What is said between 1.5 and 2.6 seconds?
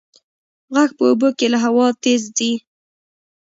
له هوا تېز ځي.